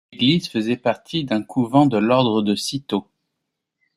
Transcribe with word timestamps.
L'église 0.11 0.47
faisait 0.49 0.77
partie 0.77 1.25
d'un 1.25 1.43
couvent 1.43 1.85
de 1.85 1.99
l'ordre 1.99 2.41
de 2.41 2.55
Citeaux. 2.55 3.05